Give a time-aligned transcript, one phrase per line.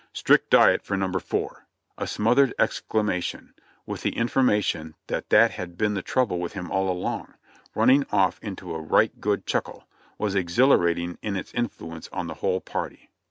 [0.13, 1.11] "Strict diet for No.
[1.19, 1.67] 4."
[1.99, 3.53] A smothered exclamation,
[3.85, 7.35] with the infor mation that that had been the trouble with him all along,
[7.75, 9.87] running off into a right good chuckle,
[10.17, 13.11] was exhilarating in its influence on the whole party.